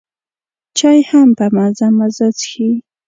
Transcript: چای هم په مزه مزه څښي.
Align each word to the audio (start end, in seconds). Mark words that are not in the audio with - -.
چای 0.77 0.99
هم 1.09 1.27
په 1.37 1.45
مزه 1.55 1.87
مزه 1.97 2.27
څښي. 2.39 2.69